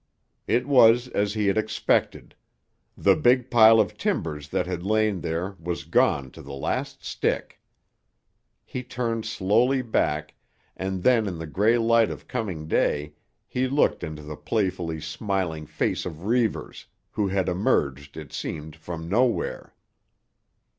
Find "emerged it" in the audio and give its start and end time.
17.47-18.33